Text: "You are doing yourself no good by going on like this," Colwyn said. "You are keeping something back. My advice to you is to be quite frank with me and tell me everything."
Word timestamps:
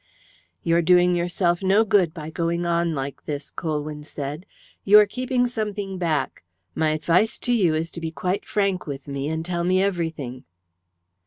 "You 0.63 0.75
are 0.77 0.81
doing 0.81 1.13
yourself 1.13 1.61
no 1.61 1.85
good 1.85 2.11
by 2.11 2.31
going 2.31 2.65
on 2.65 2.95
like 2.95 3.23
this," 3.25 3.51
Colwyn 3.51 4.01
said. 4.01 4.47
"You 4.83 4.97
are 4.97 5.05
keeping 5.05 5.45
something 5.45 5.99
back. 5.99 6.41
My 6.73 6.89
advice 6.89 7.37
to 7.37 7.53
you 7.53 7.75
is 7.75 7.91
to 7.91 8.01
be 8.01 8.09
quite 8.09 8.43
frank 8.43 8.87
with 8.87 9.07
me 9.07 9.29
and 9.29 9.45
tell 9.45 9.63
me 9.63 9.79
everything." 9.79 10.45